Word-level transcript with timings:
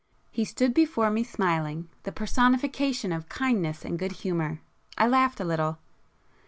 He 0.31 0.43
stood 0.45 0.73
before 0.73 1.11
me 1.11 1.23
smiling, 1.23 1.87
the 2.05 2.11
personification 2.11 3.11
of 3.11 3.29
kindness 3.29 3.85
and 3.85 3.99
good 3.99 4.13
humour. 4.25 4.59
I 4.97 5.05
laughed 5.05 5.39
a 5.39 5.45
little. 5.45 5.77